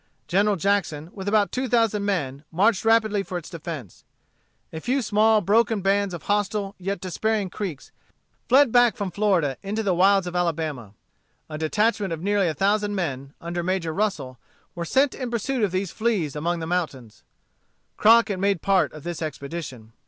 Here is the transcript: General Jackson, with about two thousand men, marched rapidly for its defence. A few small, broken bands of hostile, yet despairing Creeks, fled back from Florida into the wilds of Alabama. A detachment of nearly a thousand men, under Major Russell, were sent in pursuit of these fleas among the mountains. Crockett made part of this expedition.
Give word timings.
General 0.27 0.55
Jackson, 0.55 1.11
with 1.13 1.27
about 1.27 1.51
two 1.51 1.67
thousand 1.67 2.03
men, 2.05 2.43
marched 2.51 2.83
rapidly 2.83 3.21
for 3.21 3.37
its 3.37 3.51
defence. 3.51 4.03
A 4.73 4.79
few 4.79 4.99
small, 5.03 5.41
broken 5.41 5.81
bands 5.81 6.15
of 6.15 6.23
hostile, 6.23 6.73
yet 6.79 6.99
despairing 6.99 7.51
Creeks, 7.51 7.91
fled 8.49 8.71
back 8.71 8.95
from 8.97 9.11
Florida 9.11 9.57
into 9.61 9.83
the 9.83 9.93
wilds 9.93 10.25
of 10.25 10.35
Alabama. 10.35 10.95
A 11.51 11.59
detachment 11.59 12.11
of 12.11 12.23
nearly 12.23 12.47
a 12.47 12.55
thousand 12.55 12.95
men, 12.95 13.35
under 13.39 13.61
Major 13.61 13.93
Russell, 13.93 14.39
were 14.73 14.85
sent 14.85 15.13
in 15.13 15.29
pursuit 15.29 15.63
of 15.63 15.71
these 15.71 15.91
fleas 15.91 16.35
among 16.35 16.61
the 16.61 16.65
mountains. 16.65 17.21
Crockett 17.95 18.39
made 18.39 18.63
part 18.63 18.91
of 18.93 19.03
this 19.03 19.21
expedition. 19.21 19.93